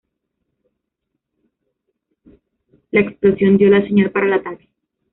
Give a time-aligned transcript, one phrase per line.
[2.89, 4.67] La explosión dio la señal para el ataque.